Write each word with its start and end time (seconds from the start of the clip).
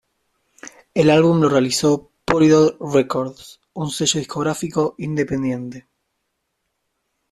El 0.95 1.11
álbum 1.11 1.41
lo 1.41 1.47
realizó 1.49 2.09
Polydor 2.25 2.75
Records, 2.79 3.59
un 3.73 3.91
sello 3.91 4.17
discográfico 4.17 4.95
independiente. 4.97 5.85